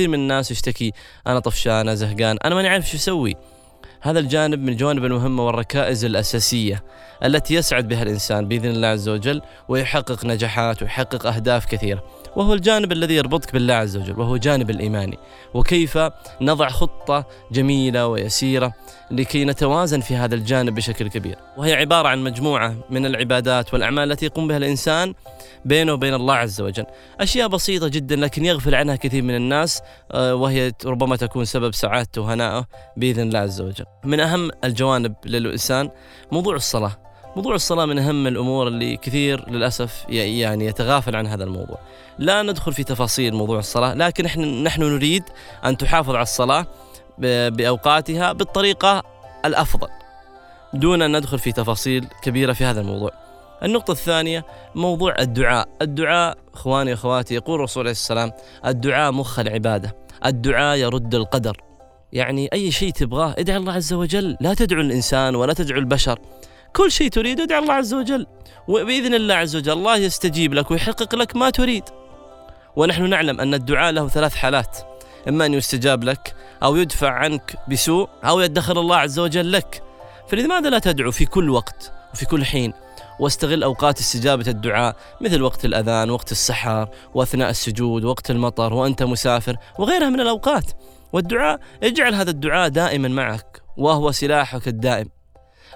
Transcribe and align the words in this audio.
كثير 0.00 0.08
من 0.08 0.18
الناس 0.18 0.50
يشتكي 0.50 0.92
أنا 1.26 1.40
طفشان 1.40 1.72
أنا 1.72 1.94
زهقان 1.94 2.38
أنا 2.44 2.54
ماني 2.54 2.68
عارف 2.68 2.90
شو 2.90 2.96
أسوي. 2.96 3.36
هذا 4.00 4.18
الجانب 4.18 4.58
من 4.58 4.68
الجوانب 4.68 5.04
المهمة 5.04 5.46
والركائز 5.46 6.04
الأساسية 6.04 6.82
التي 7.24 7.54
يسعد 7.54 7.88
بها 7.88 8.02
الإنسان 8.02 8.48
بإذن 8.48 8.70
الله 8.70 8.88
عز 8.88 9.08
وجل 9.08 9.42
ويحقق 9.68 10.24
نجاحات 10.24 10.82
ويحقق 10.82 11.26
أهداف 11.26 11.66
كثيرة. 11.66 12.04
وهو 12.36 12.54
الجانب 12.54 12.92
الذي 12.92 13.14
يربطك 13.14 13.52
بالله 13.52 13.74
عز 13.74 13.96
وجل 13.96 14.20
وهو 14.20 14.36
جانب 14.36 14.70
الإيماني. 14.70 15.18
وكيف 15.54 15.98
نضع 16.40 16.68
خطة 16.68 17.24
جميلة 17.52 18.06
ويسيرة 18.06 18.72
لكي 19.10 19.44
نتوازن 19.44 20.00
في 20.00 20.16
هذا 20.16 20.34
الجانب 20.34 20.74
بشكل 20.74 21.08
كبير. 21.08 21.36
وهي 21.56 21.74
عبارة 21.74 22.08
عن 22.08 22.24
مجموعة 22.24 22.74
من 22.90 23.06
العبادات 23.06 23.74
والأعمال 23.74 24.12
التي 24.12 24.26
يقوم 24.26 24.48
بها 24.48 24.56
الإنسان 24.56 25.14
بينه 25.64 25.92
وبين 25.92 26.14
الله 26.14 26.34
عز 26.34 26.60
وجل. 26.60 26.84
أشياء 27.20 27.48
بسيطة 27.48 27.88
جدا 27.88 28.16
لكن 28.16 28.44
يغفل 28.44 28.74
عنها 28.74 28.96
كثير 28.96 29.22
من 29.22 29.34
الناس 29.34 29.82
آه، 30.12 30.34
وهي 30.34 30.72
ربما 30.84 31.16
تكون 31.16 31.44
سبب 31.44 31.74
سعادته 31.74 32.20
وهنائه 32.20 32.66
بإذن 32.96 33.22
الله 33.22 33.38
عز 33.38 33.60
وجل. 33.60 33.84
من 34.04 34.20
أهم 34.20 34.50
الجوانب 34.64 35.14
للإنسان 35.24 35.90
موضوع 36.32 36.56
الصلاة. 36.56 36.92
موضوع 37.36 37.54
الصلاة 37.54 37.86
من 37.86 37.98
أهم 37.98 38.26
الأمور 38.26 38.68
اللي 38.68 38.96
كثير 38.96 39.50
للأسف 39.50 40.04
يعني 40.08 40.66
يتغافل 40.66 41.16
عن 41.16 41.26
هذا 41.26 41.44
الموضوع. 41.44 41.78
لا 42.18 42.42
ندخل 42.42 42.72
في 42.72 42.84
تفاصيل 42.84 43.34
موضوع 43.34 43.58
الصلاة 43.58 43.94
لكن 43.94 44.24
نحن, 44.24 44.62
نحن 44.62 44.82
نريد 44.82 45.22
أن 45.64 45.76
تحافظ 45.76 46.14
على 46.14 46.22
الصلاة 46.22 46.66
بأوقاتها 47.48 48.32
بالطريقة 48.32 49.02
الأفضل 49.44 49.88
دون 50.74 51.02
أن 51.02 51.16
ندخل 51.16 51.38
في 51.38 51.52
تفاصيل 51.52 52.06
كبيرة 52.22 52.52
في 52.52 52.64
هذا 52.64 52.80
الموضوع. 52.80 53.19
النقطة 53.62 53.92
الثانية 53.92 54.46
موضوع 54.74 55.14
الدعاء. 55.18 55.68
الدعاء 55.82 56.38
إخواني 56.54 56.90
وأخواتي 56.90 57.34
يقول 57.34 57.54
الرسول 57.54 57.82
عليه 57.82 57.90
السلام 57.90 58.32
الدعاء 58.66 59.12
مخ 59.12 59.38
العبادة. 59.38 59.96
الدعاء 60.26 60.76
يرد 60.76 61.14
القدر. 61.14 61.62
يعني 62.12 62.48
أي 62.52 62.70
شيء 62.70 62.90
تبغاه 62.90 63.34
ادعي 63.38 63.56
الله 63.56 63.72
عز 63.72 63.92
وجل. 63.92 64.36
لا 64.40 64.54
تدعو 64.54 64.80
الإنسان 64.80 65.34
ولا 65.34 65.52
تدعو 65.52 65.78
البشر. 65.78 66.18
كل 66.76 66.92
شيء 66.92 67.08
تريد 67.08 67.40
ادعي 67.40 67.58
الله 67.58 67.74
عز 67.74 67.94
وجل. 67.94 68.26
وبإذن 68.68 69.14
الله 69.14 69.34
عز 69.34 69.56
وجل 69.56 69.72
الله 69.72 69.96
يستجيب 69.96 70.54
لك 70.54 70.70
ويحقق 70.70 71.14
لك 71.14 71.36
ما 71.36 71.50
تريد. 71.50 71.84
ونحن 72.76 73.08
نعلم 73.08 73.40
أن 73.40 73.54
الدعاء 73.54 73.92
له 73.92 74.08
ثلاث 74.08 74.34
حالات. 74.34 74.78
إما 75.28 75.46
أن 75.46 75.54
يستجاب 75.54 76.04
لك 76.04 76.34
أو 76.62 76.76
يدفع 76.76 77.10
عنك 77.10 77.56
بسوء 77.68 78.08
أو 78.24 78.40
يدخر 78.40 78.80
الله 78.80 78.96
عز 78.96 79.18
وجل 79.18 79.52
لك. 79.52 79.82
فلماذا 80.28 80.70
لا 80.70 80.78
تدعو 80.78 81.10
في 81.10 81.24
كل 81.24 81.50
وقت 81.50 81.92
وفي 82.14 82.26
كل 82.26 82.44
حين 82.44 82.72
واستغل 83.20 83.62
أوقات 83.62 83.98
استجابة 84.00 84.44
الدعاء 84.48 84.96
مثل 85.20 85.42
وقت 85.42 85.64
الأذان 85.64 86.10
وقت 86.10 86.32
السحر 86.32 86.88
وأثناء 87.14 87.50
السجود 87.50 88.04
وقت 88.04 88.30
المطر 88.30 88.74
وأنت 88.74 89.02
مسافر 89.02 89.56
وغيرها 89.78 90.08
من 90.08 90.20
الأوقات. 90.20 90.64
والدعاء 91.12 91.60
اجعل 91.82 92.14
هذا 92.14 92.30
الدعاء 92.30 92.68
دائما 92.68 93.08
معك 93.08 93.62
وهو 93.76 94.12
سلاحك 94.12 94.68
الدائم. 94.68 95.08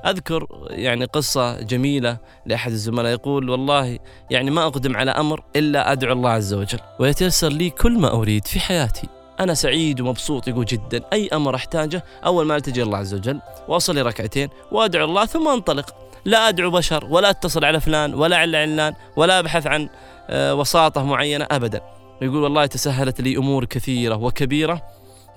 أذكر 0.06 0.46
يعني 0.70 1.04
قصة 1.04 1.60
جميلة 1.60 2.18
لأحد 2.46 2.72
الزملاء 2.72 3.12
يقول 3.12 3.50
والله 3.50 3.98
يعني 4.30 4.50
ما 4.50 4.66
أقدم 4.66 4.96
على 4.96 5.10
أمر 5.10 5.44
إلا 5.56 5.92
أدعو 5.92 6.12
الله 6.12 6.30
عز 6.30 6.54
وجل 6.54 6.78
ويتيسر 7.00 7.48
لي 7.48 7.70
كل 7.70 7.98
ما 7.98 8.12
أريد 8.12 8.46
في 8.46 8.60
حياتي. 8.60 9.08
أنا 9.40 9.54
سعيد 9.54 10.00
ومبسوط. 10.00 10.48
يقول 10.48 10.64
جدا. 10.64 11.00
أي 11.12 11.28
أمر 11.32 11.54
أحتاجه 11.54 12.04
أول 12.26 12.46
ما 12.46 12.56
ألتجي 12.56 12.82
الله 12.82 12.98
عز 12.98 13.14
وجل 13.14 13.40
وأصلي 13.68 14.02
ركعتين 14.02 14.48
وأدعو 14.72 15.04
الله 15.04 15.26
ثم 15.26 15.48
أنطلق. 15.48 15.94
لا 16.24 16.48
أدعو 16.48 16.70
بشر 16.70 17.04
ولا 17.10 17.30
أتصل 17.30 17.64
على 17.64 17.80
فلان 17.80 18.14
ولا 18.14 18.36
على 18.36 18.56
علان 18.56 18.94
ولا 19.16 19.38
أبحث 19.38 19.66
عن 19.66 19.88
آه، 20.30 20.54
وساطة 20.54 21.04
معينة 21.04 21.46
أبدا. 21.50 21.80
يقول 22.22 22.42
والله 22.42 22.66
تسهلت 22.66 23.20
لي 23.20 23.36
أمور 23.36 23.64
كثيرة 23.64 24.16
وكبيرة 24.16 24.82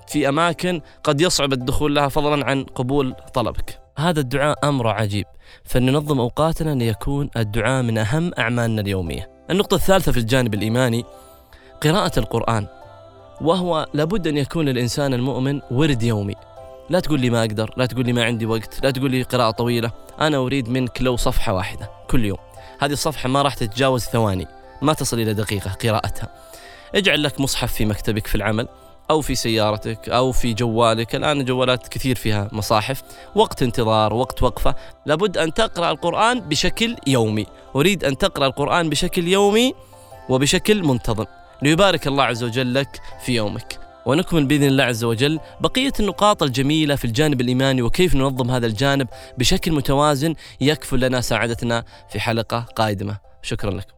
في 0.08 0.28
أماكن 0.28 0.80
قد 1.04 1.20
يصعب 1.20 1.52
الدخول 1.52 1.94
لها 1.94 2.08
فضلا 2.08 2.46
عن 2.46 2.64
قبول 2.64 3.14
طلبك. 3.34 3.80
هذا 3.98 4.20
الدعاء 4.20 4.68
أمر 4.68 4.88
عجيب. 4.88 5.26
فلننظم 5.64 6.20
أوقاتنا 6.20 6.74
ليكون 6.74 7.30
الدعاء 7.36 7.82
من 7.82 7.98
أهم 7.98 8.30
أعمالنا 8.38 8.80
اليومية. 8.80 9.30
النقطة 9.50 9.74
الثالثة 9.74 10.12
في 10.12 10.18
الجانب 10.18 10.54
الإيماني 10.54 11.04
قراءة 11.82 12.18
القرآن. 12.18 12.66
وهو 13.40 13.86
لابد 13.94 14.26
أن 14.26 14.36
يكون 14.36 14.68
للإنسان 14.68 15.14
المؤمن 15.14 15.60
ورد 15.70 16.02
يومي. 16.02 16.34
لا 16.90 17.00
تقول 17.00 17.20
لي 17.20 17.30
ما 17.30 17.40
أقدر 17.40 17.74
لا 17.76 17.86
تقول 17.86 18.06
لي 18.06 18.12
ما 18.12 18.24
عندي 18.24 18.46
وقت 18.46 18.84
لا 18.84 18.90
تقول 18.90 19.10
لي 19.10 19.22
قراءة 19.22 19.50
طويلة. 19.50 19.90
أنا 20.20 20.36
أريد 20.36 20.68
منك 20.68 21.02
لو 21.02 21.16
صفحة 21.16 21.54
واحدة 21.54 21.90
كل 22.10 22.24
يوم. 22.24 22.38
هذه 22.80 22.92
الصفحة 22.92 23.28
ما 23.28 23.42
راح 23.42 23.54
تتجاوز 23.54 24.02
ثواني 24.02 24.46
ما 24.82 24.92
تصل 24.92 25.20
إلى 25.20 25.34
دقيقة 25.34 25.70
قراءتها. 25.70 26.28
اجعل 26.94 27.22
لك 27.22 27.40
مصحف 27.40 27.72
في 27.72 27.84
مكتبك 27.84 28.26
في 28.26 28.34
العمل 28.34 28.68
أو 29.10 29.20
في 29.20 29.34
سيارتك 29.34 30.08
أو 30.08 30.32
في 30.32 30.54
جوالك. 30.54 31.14
الآن 31.14 31.44
جوالات 31.44 31.88
كثير 31.88 32.16
فيها 32.16 32.48
مصاحف. 32.52 33.02
وقت 33.34 33.62
انتظار 33.62 34.14
وقت 34.14 34.42
وقفة. 34.42 34.74
لابد 35.06 35.38
أن 35.38 35.54
تقرأ 35.54 35.90
القرآن 35.90 36.40
بشكل 36.40 36.96
يومي. 37.06 37.46
أريد 37.76 38.04
أن 38.04 38.18
تقرأ 38.18 38.46
القرآن 38.46 38.90
بشكل 38.90 39.28
يومي 39.28 39.74
وبشكل 40.28 40.84
منتظم. 40.84 41.24
ليبارك 41.62 42.06
الله 42.06 42.24
عز 42.24 42.44
وجل 42.44 42.74
لك 42.74 43.00
في 43.24 43.34
يومك. 43.34 43.78
ونكمل 44.06 44.46
بإذن 44.46 44.66
الله 44.66 44.84
عز 44.84 45.04
وجل 45.04 45.40
بقية 45.60 45.92
النقاط 46.00 46.42
الجميلة 46.42 46.96
في 46.96 47.04
الجانب 47.04 47.40
الإيماني 47.40 47.82
وكيف 47.82 48.14
ننظم 48.14 48.50
هذا 48.50 48.66
الجانب 48.66 49.08
بشكل 49.38 49.72
متوازن 49.72 50.34
يكفل 50.60 51.00
لنا 51.00 51.20
سعادتنا 51.20 51.84
في 52.10 52.20
حلقة 52.20 52.60
قادمة. 52.60 53.18
شكرا 53.42 53.70
لكم. 53.70 53.97